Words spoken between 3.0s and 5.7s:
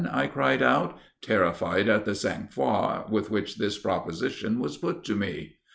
with which this proposition was put to me."